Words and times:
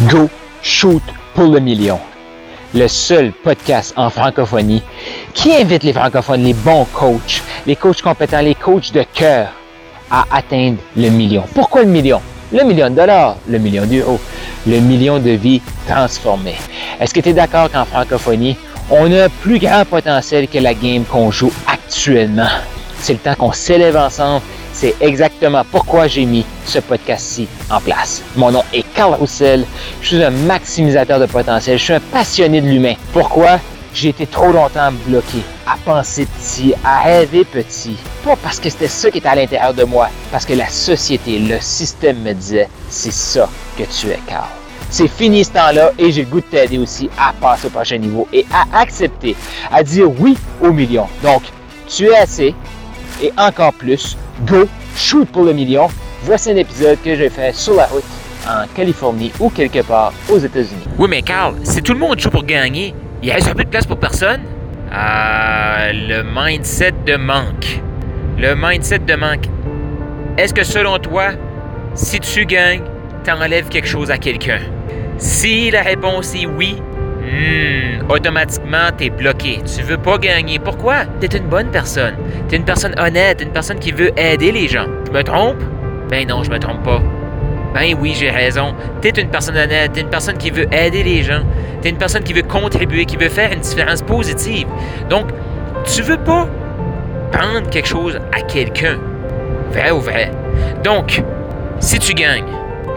Go 0.00 0.28
Shoot 0.60 1.02
pour 1.34 1.46
le 1.46 1.58
million. 1.58 1.98
Le 2.74 2.86
seul 2.86 3.32
podcast 3.32 3.94
en 3.96 4.10
francophonie 4.10 4.82
qui 5.32 5.54
invite 5.54 5.84
les 5.84 5.94
francophones, 5.94 6.42
les 6.42 6.52
bons 6.52 6.84
coachs, 6.92 7.42
les 7.66 7.76
coachs 7.76 8.02
compétents, 8.02 8.42
les 8.42 8.54
coachs 8.54 8.92
de 8.92 9.02
cœur 9.14 9.48
à 10.10 10.26
atteindre 10.30 10.76
le 10.96 11.08
million. 11.08 11.44
Pourquoi 11.54 11.82
le 11.82 11.88
million? 11.88 12.20
Le 12.52 12.62
million 12.64 12.90
de 12.90 12.94
dollars, 12.94 13.36
le 13.48 13.58
million 13.58 13.86
d'euros, 13.86 14.20
le 14.66 14.80
million 14.80 15.18
de 15.18 15.30
vies 15.30 15.62
transformées. 15.88 16.56
Est-ce 17.00 17.14
que 17.14 17.20
tu 17.20 17.30
es 17.30 17.32
d'accord 17.32 17.70
qu'en 17.70 17.86
francophonie, 17.86 18.56
on 18.90 19.10
a 19.12 19.24
un 19.24 19.28
plus 19.28 19.58
grand 19.58 19.86
potentiel 19.86 20.46
que 20.46 20.58
la 20.58 20.74
game 20.74 21.04
qu'on 21.04 21.30
joue 21.30 21.52
actuellement? 21.66 22.50
C'est 23.00 23.14
le 23.14 23.18
temps 23.18 23.34
qu'on 23.34 23.52
s'élève 23.52 23.96
ensemble 23.96 24.42
c'est 24.76 24.94
exactement 25.00 25.62
pourquoi 25.70 26.06
j'ai 26.06 26.26
mis 26.26 26.44
ce 26.66 26.80
podcast-ci 26.80 27.48
en 27.70 27.80
place. 27.80 28.22
Mon 28.36 28.50
nom 28.50 28.62
est 28.74 28.84
Carl 28.96 29.14
Roussel. 29.14 29.66
Je 30.00 30.06
suis 30.06 30.24
un 30.24 30.30
maximisateur 30.30 31.20
de 31.20 31.26
potentiel. 31.26 31.78
Je 31.78 31.84
suis 31.84 31.92
un 31.92 32.00
passionné 32.00 32.60
de 32.62 32.66
l'humain. 32.66 32.94
Pourquoi? 33.12 33.60
J'ai 33.94 34.08
été 34.08 34.26
trop 34.26 34.52
longtemps 34.52 34.90
bloqué 35.06 35.38
à 35.66 35.76
penser 35.84 36.26
petit, 36.26 36.74
à 36.84 37.00
rêver 37.00 37.44
petit. 37.44 37.96
Pas 38.24 38.36
parce 38.36 38.58
que 38.58 38.68
c'était 38.68 38.88
ça 38.88 39.10
qui 39.10 39.18
était 39.18 39.28
à 39.28 39.34
l'intérieur 39.34 39.72
de 39.72 39.84
moi, 39.84 40.08
parce 40.30 40.44
que 40.44 40.52
la 40.52 40.68
société, 40.68 41.38
le 41.38 41.58
système 41.60 42.20
me 42.22 42.32
disait, 42.32 42.68
c'est 42.90 43.12
ça 43.12 43.48
que 43.78 43.84
tu 43.84 44.08
es, 44.08 44.18
Carl. 44.26 44.48
C'est 44.90 45.08
fini 45.08 45.44
ce 45.44 45.50
temps-là 45.52 45.92
et 45.98 46.12
j'ai 46.12 46.22
le 46.22 46.28
goût 46.28 46.40
de 46.40 46.46
t'aider 46.46 46.78
aussi 46.78 47.08
à 47.18 47.32
passer 47.32 47.66
au 47.66 47.70
prochain 47.70 47.98
niveau 47.98 48.28
et 48.32 48.46
à 48.52 48.80
accepter, 48.80 49.34
à 49.72 49.82
dire 49.82 50.08
oui 50.20 50.36
au 50.60 50.72
million. 50.72 51.06
Donc, 51.22 51.42
tu 51.88 52.06
es 52.06 52.16
assez 52.16 52.54
et 53.22 53.32
encore 53.36 53.72
plus 53.72 54.16
Go, 54.46 54.68
shoot 54.94 55.26
pour 55.28 55.44
le 55.44 55.54
million. 55.54 55.88
Voici 56.22 56.50
un 56.50 56.56
épisode 56.56 56.98
que 57.02 57.16
j'ai 57.16 57.30
fait 57.30 57.54
sur 57.54 57.74
la 57.74 57.86
route 57.86 58.04
en 58.48 58.66
Californie 58.74 59.32
ou 59.40 59.50
quelque 59.50 59.82
part 59.82 60.12
aux 60.30 60.38
États-Unis. 60.38 60.86
Oui, 60.98 61.08
mais 61.08 61.22
Carl, 61.22 61.54
si 61.62 61.82
tout 61.82 61.92
le 61.92 61.98
monde 61.98 62.18
joue 62.18 62.30
pour 62.30 62.44
gagner, 62.44 62.94
il 63.22 63.30
reste 63.32 63.52
peu 63.54 63.64
de 63.64 63.68
place 63.68 63.86
pour 63.86 63.98
personne? 63.98 64.40
Ah, 64.92 65.92
le 65.92 66.22
mindset 66.22 66.92
de 67.04 67.16
manque. 67.16 67.80
Le 68.38 68.54
mindset 68.54 69.00
de 69.00 69.14
manque. 69.14 69.46
Est-ce 70.38 70.54
que 70.54 70.64
selon 70.64 70.98
toi, 70.98 71.30
si 71.94 72.20
tu 72.20 72.46
gagnes, 72.46 72.82
t'enlèves 73.24 73.68
quelque 73.68 73.88
chose 73.88 74.10
à 74.10 74.18
quelqu'un? 74.18 74.60
Si 75.18 75.70
la 75.70 75.82
réponse 75.82 76.34
est 76.34 76.46
oui, 76.46 76.76
Hmm, 77.26 78.08
automatiquement, 78.08 78.90
t'es 78.96 79.10
bloqué. 79.10 79.58
Tu 79.66 79.82
veux 79.82 79.96
pas 79.96 80.16
gagner. 80.16 80.60
Pourquoi? 80.60 81.06
T'es 81.18 81.36
une 81.36 81.48
bonne 81.48 81.72
personne. 81.72 82.14
T'es 82.48 82.56
une 82.56 82.64
personne 82.64 82.94
honnête, 83.00 83.40
une 83.42 83.50
personne 83.50 83.80
qui 83.80 83.90
veut 83.90 84.12
aider 84.16 84.52
les 84.52 84.68
gens. 84.68 84.86
Je 85.06 85.10
me 85.10 85.24
trompe? 85.24 85.60
Ben 86.08 86.24
non, 86.28 86.44
je 86.44 86.50
me 86.50 86.58
trompe 86.60 86.84
pas. 86.84 87.02
Ben 87.76 87.94
oui, 88.00 88.14
j'ai 88.18 88.30
raison. 88.30 88.74
T'es 89.02 89.10
une 89.10 89.28
personne 89.28 89.54
honnête, 89.54 89.92
t'es 89.92 90.00
une 90.00 90.08
personne 90.08 90.38
qui 90.38 90.50
veut 90.50 90.66
aider 90.72 91.02
les 91.02 91.22
gens. 91.22 91.42
T'es 91.82 91.90
une 91.90 91.98
personne 91.98 92.22
qui 92.22 92.32
veut 92.32 92.42
contribuer, 92.42 93.04
qui 93.04 93.18
veut 93.18 93.28
faire 93.28 93.52
une 93.52 93.60
différence 93.60 94.00
positive. 94.00 94.66
Donc, 95.10 95.26
tu 95.84 96.00
veux 96.00 96.16
pas 96.16 96.48
prendre 97.30 97.68
quelque 97.68 97.86
chose 97.86 98.18
à 98.34 98.40
quelqu'un. 98.40 98.96
Vrai 99.72 99.90
ou 99.90 100.00
vrai? 100.00 100.30
Donc, 100.82 101.22
si 101.78 101.98
tu 101.98 102.14
gagnes, 102.14 102.46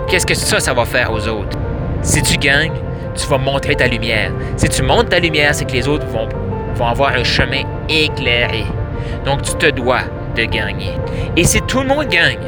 qu'est-ce 0.07 0.25
que 0.25 0.33
ça, 0.33 0.73
va 0.73 0.85
faire 0.85 1.11
aux 1.11 1.27
autres? 1.27 1.57
Si 2.01 2.21
tu 2.21 2.37
gagnes, 2.37 2.71
tu 3.15 3.27
vas 3.27 3.37
montrer 3.37 3.75
ta 3.75 3.85
lumière. 3.85 4.31
Si 4.55 4.69
tu 4.69 4.81
montes 4.81 5.09
ta 5.09 5.19
lumière, 5.19 5.53
c'est 5.53 5.65
que 5.65 5.73
les 5.73 5.89
autres 5.89 6.07
vont 6.07 6.87
avoir 6.87 7.09
un 7.09 7.25
chemin 7.25 7.63
éclairé. 7.89 8.63
Donc, 9.25 9.41
tu 9.41 9.55
te 9.55 9.69
dois 9.71 10.03
de 10.37 10.45
gagner. 10.45 10.93
Et 11.35 11.43
si 11.43 11.59
tout 11.63 11.81
le 11.81 11.87
monde 11.87 12.07
gagne, 12.07 12.39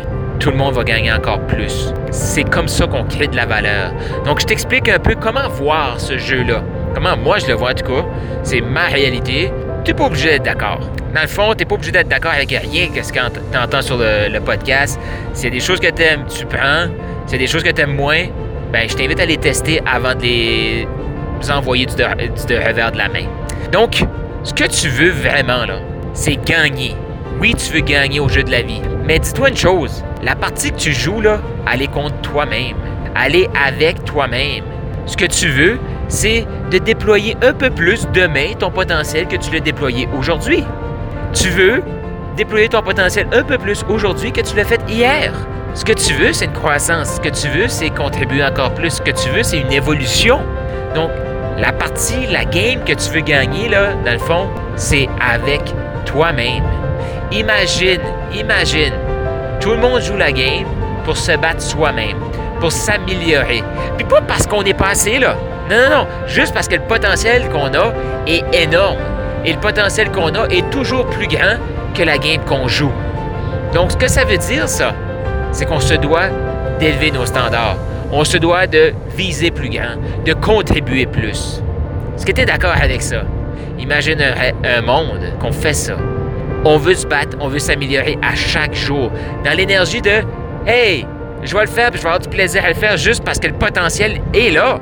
tout 0.42 0.50
le 0.50 0.58
monde 0.58 0.74
va 0.74 0.84
gagner 0.84 1.12
encore 1.14 1.40
plus. 1.46 1.94
C'est 2.10 2.44
comme 2.44 2.68
ça 2.68 2.88
qu'on 2.88 3.04
crée 3.04 3.28
de 3.28 3.36
la 3.36 3.46
valeur. 3.46 3.94
Donc, 4.26 4.42
je 4.42 4.46
t'explique 4.48 4.90
un 4.90 4.98
peu 4.98 5.14
comment 5.14 5.48
voir 5.48 6.00
ce 6.00 6.18
jeu-là. 6.18 6.64
Comment 6.96 7.16
moi 7.16 7.38
je 7.38 7.46
le 7.46 7.54
vois 7.54 7.72
en 7.72 7.74
tout 7.76 7.86
cas. 7.86 8.06
C'est 8.44 8.62
ma 8.62 8.86
réalité. 8.86 9.54
Tu 9.86 9.92
n'es 9.92 9.98
pas 9.98 10.06
obligé 10.06 10.30
d'être 10.30 10.44
d'accord. 10.44 10.80
Dans 11.14 11.22
le 11.22 11.28
fond, 11.28 11.52
tu 11.52 11.60
n'es 11.60 11.66
pas 11.66 11.76
obligé 11.76 11.92
d'être 11.92 12.08
d'accord 12.08 12.32
avec 12.32 12.50
rien 12.50 12.88
que 12.88 13.04
ce 13.04 13.14
que 13.14 13.20
tu 13.20 13.58
entends 13.58 13.82
sur 13.84 13.98
le, 13.98 14.30
le 14.30 14.40
podcast. 14.40 15.00
A 15.44 15.50
des 15.50 15.60
choses 15.60 15.80
que 15.80 15.92
tu 15.92 16.02
aimes, 16.02 16.26
tu 16.28 16.46
prends. 16.46 16.88
A 17.32 17.38
des 17.38 17.48
choses 17.48 17.64
que 17.64 17.70
tu 17.70 17.82
aimes 17.82 17.96
moins, 17.96 18.26
ben, 18.74 18.90
je 18.90 18.96
t'invite 18.96 19.20
à 19.20 19.26
les 19.26 19.38
tester 19.38 19.80
avant 19.86 20.16
de 20.16 20.22
les 20.24 20.88
envoyer 21.50 21.86
du, 21.86 21.94
revers 21.94 22.92
de 22.92 22.98
la 22.98 23.10
main. 23.10 23.26
Donc, 23.72 24.04
ce 24.44 24.54
que 24.54 24.66
tu 24.66 24.90
veux 24.90 25.12
vraiment, 25.12 25.66
là, 25.66 25.80
c'est 26.14 26.44
gagner. 26.44 26.96
Oui, 27.40 27.54
tu 27.56 27.74
veux 27.74 27.82
gagner 27.82 28.20
au 28.20 28.28
jeu 28.28 28.44
de 28.44 28.52
la 28.52 28.64
vie. 28.64 28.82
Mais 29.06 29.20
dis-toi 29.20 29.50
une 29.50 29.58
chose, 29.58 30.04
la 30.24 30.36
partie 30.36 30.72
que 30.72 30.78
tu 30.78 30.94
joues, 30.94 31.22
là, 31.22 31.40
elle 31.72 31.82
est 31.82 31.92
contre 31.92 32.16
toi-même. 32.22 32.76
Elle 33.24 33.36
est 33.36 33.50
avec 33.56 34.04
toi-même. 34.06 34.64
Ce 35.06 35.18
que 35.18 35.26
tu 35.26 35.50
veux, 35.50 35.80
c'est 36.08 36.46
de 36.70 36.78
déployer 36.78 37.36
un 37.42 37.54
peu 37.54 37.70
plus 37.70 38.08
demain 38.14 38.54
ton 38.58 38.70
potentiel 38.70 39.28
que 39.28 39.36
tu 39.36 39.52
l'as 39.52 39.60
déployé 39.60 40.08
aujourd'hui. 40.18 40.64
Tu 41.34 41.50
veux 41.50 41.82
déployer 42.38 42.70
ton 42.70 42.82
potentiel 42.82 43.28
un 43.34 43.44
peu 43.44 43.58
plus 43.58 43.84
aujourd'hui 43.90 44.32
que 44.32 44.42
tu 44.42 44.56
l'as 44.56 44.64
fait 44.64 44.82
hier. 44.88 45.34
Ce 45.74 45.86
que 45.86 45.94
tu 45.94 46.14
veux, 46.14 46.34
c'est 46.34 46.46
une 46.46 46.54
croissance. 46.54 47.16
Ce 47.16 47.22
que 47.22 47.30
tu 47.30 47.48
veux, 47.48 47.68
c'est 47.68 47.90
contribuer 47.90 48.44
encore 48.44 48.74
plus. 48.74 48.92
Ce 48.92 49.02
que 49.02 49.12
tu 49.12 49.30
veux, 49.30 49.44
c'est 49.44 49.60
une 49.60 49.72
évolution. 49.72 50.42
Donc, 50.96 51.10
la 51.58 51.72
partie, 51.72 52.28
la 52.28 52.46
game 52.46 52.84
que 52.86 52.94
tu 52.94 53.10
veux 53.12 53.22
gagner, 53.22 53.70
là, 53.70 53.94
dans 54.06 54.14
le 54.14 54.20
fond, 54.20 54.50
c'est 54.76 55.08
avec 55.20 55.62
toi-même. 56.06 56.64
Imagine, 57.32 58.02
imagine, 58.34 58.94
tout 59.62 59.72
le 59.72 59.78
monde 59.78 60.02
joue 60.02 60.18
la 60.18 60.32
game 60.32 60.66
pour 61.06 61.16
se 61.16 61.38
battre 61.38 61.62
soi-même, 61.62 62.18
pour 62.60 62.72
s'améliorer. 62.72 63.64
Puis 63.98 64.06
pas 64.06 64.22
parce 64.22 64.48
qu'on 64.48 64.64
est 64.64 64.74
passé 64.74 65.20
là. 65.20 65.36
Non, 65.70 65.78
non, 65.78 65.98
non. 65.98 66.08
Juste 66.28 66.54
parce 66.54 66.68
que 66.68 66.76
le 66.76 66.82
potentiel 66.82 67.48
qu'on 67.50 67.74
a 67.74 67.94
est 68.28 68.44
énorme. 68.54 68.98
Et 69.46 69.54
le 69.54 69.60
potentiel 69.60 70.12
qu'on 70.12 70.34
a 70.36 70.48
est 70.50 70.70
toujours 70.70 71.06
plus 71.08 71.28
grand 71.28 71.58
que 71.96 72.04
la 72.04 72.18
game 72.18 72.42
qu'on 72.46 72.68
joue. 72.68 72.92
Donc, 73.74 73.92
ce 73.92 73.98
que 73.98 74.08
ça 74.08 74.26
veut 74.26 74.38
dire, 74.38 74.68
ça, 74.68 74.94
c'est 75.52 75.66
qu'on 75.66 75.80
se 75.80 75.94
doit 75.94 76.28
d'élever 76.80 77.12
nos 77.12 77.26
standards. 77.26 77.78
On 78.12 78.24
se 78.24 78.38
doit 78.38 78.68
de 78.68 78.94
viser 79.16 79.52
plus 79.52 79.70
grand, 79.70 79.96
de 80.26 80.34
contribuer 80.34 81.06
plus. 81.06 81.62
Est-ce 82.16 82.26
que 82.26 82.32
tu 82.32 82.42
es 82.42 82.46
d'accord 82.46 82.76
avec 82.82 83.02
ça? 83.02 83.24
Imagine 83.80 84.22
un, 84.22 84.82
monde 84.82 85.22
qu'on 85.40 85.52
fait 85.52 85.74
ça. 85.74 85.94
On 86.64 86.78
veut 86.78 86.94
se 86.94 87.08
battre, 87.08 87.38
on 87.40 87.48
veut 87.48 87.60
s'améliorer 87.60 88.18
à 88.22 88.36
chaque 88.36 88.76
jour. 88.76 89.12
Dans 89.44 89.56
l'énergie 89.56 90.02
de 90.02 90.22
Hey, 90.68 91.08
je 91.44 91.56
vais 91.56 91.62
le 91.62 91.68
faire, 91.68 91.90
puis 91.90 91.98
je 91.98 92.04
vais 92.04 92.10
avoir 92.10 92.20
du 92.20 92.30
plaisir 92.30 92.64
à 92.64 92.70
le 92.70 92.76
faire 92.76 92.98
juste 92.98 93.24
parce 93.24 93.40
que 93.40 93.48
le 93.48 93.54
potentiel 93.54 94.22
est 94.34 94.52
là. 94.52 94.80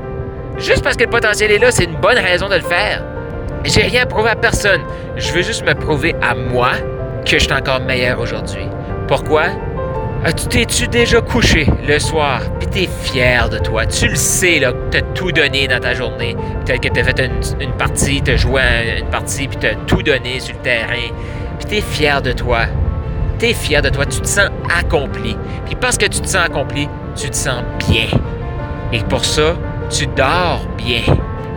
Juste 0.57 0.83
parce 0.83 0.97
que 0.97 1.03
le 1.03 1.09
potentiel 1.09 1.51
est 1.51 1.57
là, 1.57 1.71
c'est 1.71 1.85
une 1.85 1.95
bonne 1.95 2.17
raison 2.17 2.49
de 2.49 2.55
le 2.55 2.61
faire. 2.61 3.03
J'ai 3.63 3.83
rien 3.83 4.03
à 4.03 4.05
prouver 4.05 4.31
à 4.31 4.35
personne. 4.35 4.81
Je 5.15 5.31
veux 5.31 5.41
juste 5.41 5.65
me 5.65 5.73
prouver 5.73 6.15
à 6.21 6.35
moi 6.35 6.71
que 7.25 7.39
je 7.39 7.43
suis 7.43 7.53
encore 7.53 7.79
meilleur 7.79 8.19
aujourd'hui. 8.19 8.67
Pourquoi? 9.07 9.43
tu 10.35 10.47
t'es-tu 10.47 10.87
déjà 10.89 11.21
couché 11.21 11.65
le 11.87 11.97
soir, 11.97 12.41
puis 12.59 12.67
t'es 12.67 12.89
fier 13.03 13.49
de 13.49 13.57
toi? 13.57 13.85
Tu 13.85 14.09
le 14.09 14.15
sais, 14.15 14.59
là, 14.59 14.73
que 14.73 14.89
t'as 14.91 15.01
tout 15.13 15.31
donné 15.31 15.67
dans 15.67 15.79
ta 15.79 15.93
journée. 15.93 16.35
Peut-être 16.65 16.81
que 16.81 16.89
t'as 16.89 17.03
fait 17.03 17.19
une, 17.61 17.71
partie, 17.71 18.21
t'as 18.21 18.35
joué 18.35 18.61
une 18.99 19.09
partie, 19.09 19.47
puis 19.47 19.57
t'as 19.57 19.75
tout 19.87 20.03
donné 20.03 20.41
sur 20.41 20.55
le 20.55 20.61
terrain. 20.61 21.07
Puis 21.59 21.67
t'es 21.67 21.81
fier 21.81 22.21
de 22.21 22.31
toi. 22.31 22.61
T'es 23.37 23.53
fier 23.53 23.81
de 23.81 23.89
toi, 23.89 24.05
tu 24.05 24.19
te 24.19 24.27
sens 24.27 24.49
accompli. 24.75 25.37
Puis 25.65 25.75
parce 25.75 25.97
que 25.97 26.05
tu 26.05 26.19
te 26.19 26.27
sens 26.27 26.43
accompli, 26.45 26.89
tu 27.15 27.29
te 27.29 27.35
sens 27.35 27.63
bien. 27.87 28.07
Et 28.91 28.99
pour 29.03 29.23
ça, 29.23 29.55
tu 29.89 30.07
dors 30.07 30.65
bien. 30.77 31.01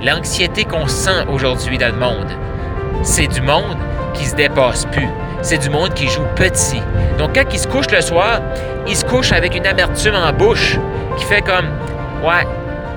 L'anxiété 0.02 0.64
qu'on 0.64 0.86
sent 0.86 1.26
aujourd'hui 1.32 1.78
dans 1.78 1.92
le 1.92 1.98
monde, 1.98 2.30
c'est 3.02 3.28
du 3.28 3.40
monde 3.40 3.76
qui 4.14 4.26
se 4.26 4.36
dépasse 4.36 4.84
plus 4.86 5.08
c'est 5.42 5.58
du 5.58 5.70
monde 5.70 5.92
qui 5.94 6.08
joue 6.08 6.24
petit. 6.36 6.80
Donc 7.18 7.34
quand 7.34 7.44
il 7.52 7.58
se 7.58 7.66
couche 7.66 7.90
le 7.90 8.00
soir, 8.00 8.40
il 8.86 8.96
se 8.96 9.04
couche 9.04 9.32
avec 9.32 9.56
une 9.56 9.66
amertume 9.66 10.14
en 10.14 10.32
bouche 10.32 10.78
qui 11.16 11.24
fait 11.24 11.42
comme 11.42 11.66
Ouais, 12.24 12.46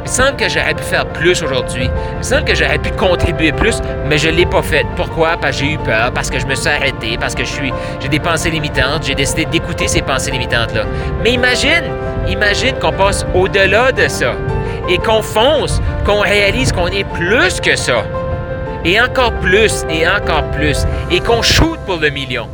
il 0.05 0.11
me 0.11 0.13
semble 0.13 0.37
que 0.37 0.47
j'aurais 0.47 0.75
pu 0.75 0.83
faire 0.83 1.07
plus 1.07 1.41
aujourd'hui. 1.41 1.89
Il 2.11 2.17
me 2.19 2.23
semble 2.23 2.45
que 2.45 2.53
j'aurais 2.53 2.77
pu 2.77 2.91
contribuer 2.91 3.51
plus, 3.51 3.81
mais 4.07 4.19
je 4.19 4.29
ne 4.29 4.35
l'ai 4.35 4.45
pas 4.45 4.61
fait. 4.61 4.85
Pourquoi? 4.95 5.35
Parce 5.41 5.57
que 5.57 5.63
j'ai 5.65 5.73
eu 5.73 5.77
peur, 5.79 6.11
parce 6.13 6.29
que 6.29 6.39
je 6.39 6.45
me 6.45 6.53
suis 6.53 6.69
arrêté, 6.69 7.17
parce 7.19 7.33
que 7.33 7.43
je 7.43 7.49
suis, 7.49 7.73
j'ai 7.99 8.07
des 8.07 8.19
pensées 8.19 8.51
limitantes. 8.51 9.03
J'ai 9.03 9.15
décidé 9.15 9.45
d'écouter 9.45 9.87
ces 9.87 10.03
pensées 10.03 10.29
limitantes-là. 10.29 10.83
Mais 11.23 11.31
imagine, 11.31 11.85
imagine 12.27 12.75
qu'on 12.79 12.91
passe 12.91 13.25
au-delà 13.33 13.91
de 13.91 14.07
ça 14.07 14.33
et 14.87 14.99
qu'on 14.99 15.23
fonce, 15.23 15.81
qu'on 16.05 16.19
réalise 16.19 16.71
qu'on 16.71 16.87
est 16.87 17.03
plus 17.05 17.59
que 17.59 17.75
ça 17.75 18.03
et 18.85 19.01
encore 19.01 19.33
plus, 19.33 19.83
et 19.89 20.07
encore 20.07 20.43
plus, 20.51 20.85
et 21.09 21.19
qu'on 21.19 21.41
shoot 21.41 21.79
pour 21.87 21.97
le 21.97 22.11
million. 22.11 22.47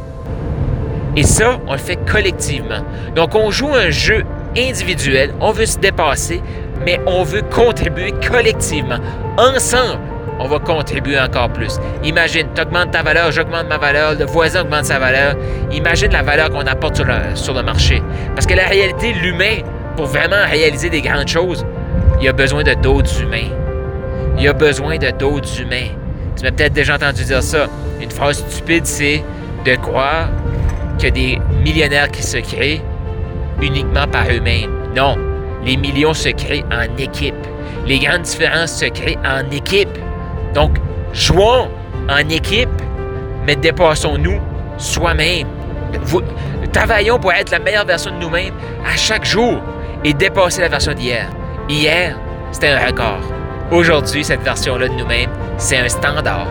Et 1.17 1.23
ça, 1.23 1.59
on 1.67 1.73
le 1.73 1.77
fait 1.77 1.99
collectivement. 2.09 2.85
Donc, 3.13 3.35
on 3.35 3.51
joue 3.51 3.73
un 3.73 3.89
jeu 3.89 4.23
individuel, 4.57 5.33
on 5.41 5.51
veut 5.51 5.65
se 5.65 5.77
dépasser, 5.77 6.41
mais 6.85 6.99
on 7.05 7.23
veut 7.23 7.41
contribuer 7.41 8.13
collectivement. 8.27 8.97
Ensemble, 9.37 9.99
on 10.39 10.47
va 10.47 10.59
contribuer 10.59 11.19
encore 11.19 11.49
plus. 11.49 11.79
Imagine, 12.03 12.47
tu 12.55 12.61
augmentes 12.61 12.91
ta 12.91 13.03
valeur, 13.03 13.31
j'augmente 13.31 13.67
ma 13.67 13.77
valeur, 13.77 14.15
le 14.17 14.25
voisin 14.25 14.61
augmente 14.61 14.85
sa 14.85 14.99
valeur. 14.99 15.35
Imagine 15.71 16.11
la 16.11 16.23
valeur 16.23 16.49
qu'on 16.49 16.65
apporte 16.65 16.95
sur 17.35 17.53
le, 17.53 17.63
marché. 17.63 18.01
Parce 18.35 18.47
que 18.47 18.55
la 18.55 18.65
réalité, 18.65 19.13
l'humain, 19.13 19.57
pour 19.95 20.05
vraiment 20.05 20.43
réaliser 20.49 20.89
des 20.89 21.01
grandes 21.01 21.27
choses, 21.27 21.65
il 22.21 22.27
a 22.27 22.33
besoin 22.33 22.63
de 22.63 22.73
d'autres 22.73 23.21
humains. 23.21 23.49
Il 24.39 24.47
a 24.47 24.53
besoin 24.53 24.97
de 24.97 25.11
d'autres 25.11 25.61
humains. 25.61 25.89
Tu 26.35 26.43
m'as 26.43 26.51
peut-être 26.51 26.73
déjà 26.73 26.95
entendu 26.95 27.23
dire 27.23 27.43
ça. 27.43 27.67
Une 28.01 28.09
phrase 28.09 28.43
stupide, 28.47 28.85
c'est 28.85 29.23
de 29.65 29.75
croire 29.75 30.27
a 31.07 31.09
des 31.09 31.39
millionnaires 31.63 32.09
qui 32.09 32.21
se 32.21 32.37
créent 32.37 32.81
uniquement 33.61 34.07
par 34.07 34.25
eux-mêmes. 34.29 34.69
Non, 34.95 35.17
les 35.63 35.77
millions 35.77 36.13
se 36.13 36.29
créent 36.29 36.65
en 36.71 36.97
équipe. 36.97 37.35
Les 37.85 37.99
grandes 37.99 38.23
différences 38.23 38.73
se 38.73 38.85
créent 38.85 39.19
en 39.25 39.49
équipe. 39.51 39.97
Donc, 40.53 40.77
jouons 41.13 41.69
en 42.09 42.29
équipe, 42.29 42.69
mais 43.45 43.55
dépassons-nous 43.55 44.39
soi-même. 44.77 45.47
Travaillons 46.73 47.19
pour 47.19 47.33
être 47.33 47.51
la 47.51 47.59
meilleure 47.59 47.85
version 47.85 48.11
de 48.11 48.17
nous-mêmes 48.17 48.53
à 48.85 48.95
chaque 48.95 49.25
jour 49.25 49.61
et 50.03 50.13
dépasser 50.13 50.61
la 50.61 50.69
version 50.69 50.93
d'hier. 50.93 51.27
Hier, 51.69 52.15
c'était 52.51 52.69
un 52.69 52.85
record. 52.85 53.19
Aujourd'hui, 53.71 54.23
cette 54.23 54.41
version-là 54.41 54.87
de 54.87 54.93
nous-mêmes, 54.93 55.29
c'est 55.57 55.77
un 55.77 55.87
standard. 55.87 56.47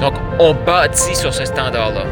Donc, 0.00 0.14
on 0.38 0.54
bâtit 0.54 1.14
sur 1.14 1.32
ce 1.32 1.44
standard-là. 1.44 2.04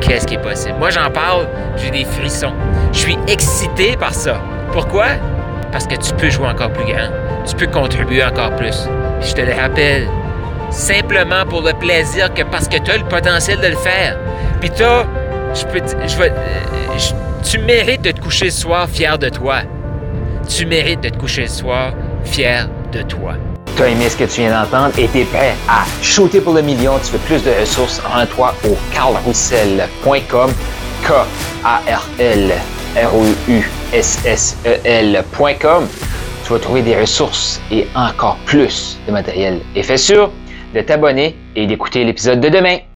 Qu'est-ce 0.00 0.26
qui 0.26 0.34
est 0.34 0.42
possible? 0.42 0.74
Moi, 0.78 0.90
j'en 0.90 1.10
parle, 1.10 1.48
j'ai 1.76 1.90
des 1.90 2.04
frissons. 2.04 2.52
Je 2.92 2.98
suis 2.98 3.18
excité 3.28 3.96
par 3.96 4.12
ça. 4.12 4.40
Pourquoi? 4.72 5.06
Parce 5.72 5.86
que 5.86 5.96
tu 5.96 6.12
peux 6.14 6.30
jouer 6.30 6.48
encore 6.48 6.70
plus 6.70 6.84
grand. 6.84 7.08
Tu 7.46 7.56
peux 7.56 7.66
contribuer 7.66 8.22
encore 8.22 8.54
plus. 8.56 8.88
je 9.20 9.32
te 9.32 9.40
le 9.40 9.52
rappelle, 9.52 10.06
simplement 10.70 11.44
pour 11.48 11.62
le 11.62 11.72
plaisir 11.72 12.32
que 12.34 12.42
parce 12.42 12.68
que 12.68 12.78
tu 12.78 12.90
as 12.90 12.98
le 12.98 13.04
potentiel 13.04 13.58
de 13.60 13.68
le 13.68 13.76
faire. 13.76 14.18
Puis 14.60 14.70
tu 14.70 14.82
je 15.54 15.64
peux 15.66 15.80
je 16.06 16.22
euh, 16.22 16.28
tu 17.42 17.58
mérites 17.58 18.02
de 18.02 18.12
te 18.12 18.20
coucher 18.20 18.46
le 18.46 18.50
soir 18.50 18.88
fier 18.88 19.18
de 19.18 19.28
toi. 19.28 19.62
Tu 20.48 20.66
mérites 20.66 21.00
de 21.00 21.08
te 21.08 21.18
coucher 21.18 21.42
le 21.42 21.48
soir 21.48 21.92
fier 22.24 22.68
de 22.92 23.02
toi. 23.02 23.34
Tu 23.76 23.82
as 23.82 23.88
aimé 23.88 24.08
ce 24.08 24.16
que 24.16 24.24
tu 24.24 24.42
viens 24.42 24.62
d'entendre 24.62 24.92
et 24.98 25.08
tu 25.08 25.20
es 25.20 25.24
prêt 25.24 25.54
à 25.68 25.84
shooter 26.02 26.40
pour 26.40 26.54
le 26.54 26.62
million. 26.62 26.98
Tu 27.04 27.12
veux 27.12 27.18
plus 27.18 27.42
de 27.42 27.50
ressources, 27.60 28.00
en 28.14 28.24
toi 28.26 28.54
au 28.64 28.76
carlroussel.com. 28.94 30.52
K-A-R-L 31.04 32.52
R-O-U-S-S-E-L.com. 32.96 35.88
Tu 36.44 36.52
vas 36.52 36.58
trouver 36.58 36.82
des 36.82 36.96
ressources 36.96 37.60
et 37.70 37.86
encore 37.94 38.36
plus 38.44 38.98
de 39.06 39.12
matériel. 39.12 39.60
Et 39.74 39.82
fais 39.82 39.96
sûr 39.96 40.30
de 40.74 40.80
t'abonner 40.80 41.36
et 41.56 41.66
d'écouter 41.66 42.04
l'épisode 42.04 42.40
de 42.40 42.48
demain. 42.48 42.78